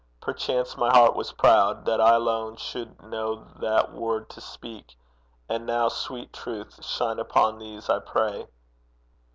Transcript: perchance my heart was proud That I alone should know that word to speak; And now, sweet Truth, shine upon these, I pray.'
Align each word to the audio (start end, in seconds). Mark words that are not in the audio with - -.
perchance 0.19 0.75
my 0.77 0.89
heart 0.89 1.15
was 1.15 1.31
proud 1.33 1.85
That 1.85 2.01
I 2.01 2.15
alone 2.15 2.55
should 2.57 3.03
know 3.03 3.43
that 3.59 3.93
word 3.93 4.31
to 4.31 4.41
speak; 4.41 4.97
And 5.47 5.63
now, 5.67 5.89
sweet 5.89 6.33
Truth, 6.33 6.83
shine 6.83 7.19
upon 7.19 7.59
these, 7.59 7.87
I 7.87 7.99
pray.' 7.99 8.47